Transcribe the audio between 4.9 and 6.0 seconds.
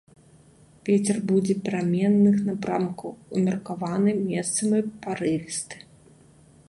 парывісты.